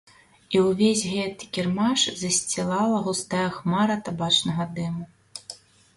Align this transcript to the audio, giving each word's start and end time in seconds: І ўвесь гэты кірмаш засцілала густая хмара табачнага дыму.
І 0.55 0.61
ўвесь 0.67 1.03
гэты 1.15 1.49
кірмаш 1.57 2.07
засцілала 2.23 3.03
густая 3.11 3.47
хмара 3.59 4.01
табачнага 4.09 4.63
дыму. 4.81 5.05